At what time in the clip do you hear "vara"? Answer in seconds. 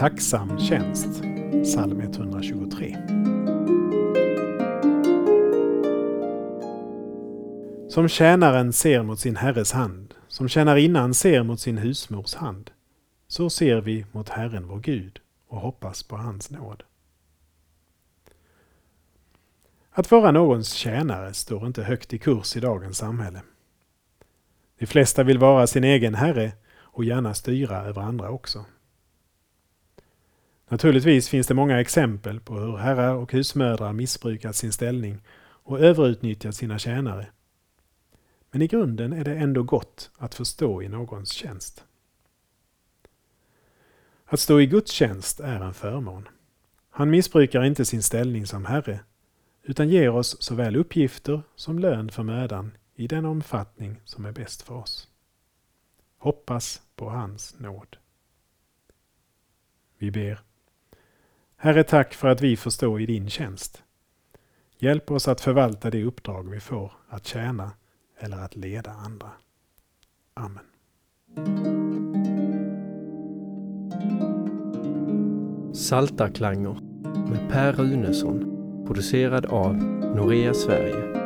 20.10-20.30, 25.38-25.66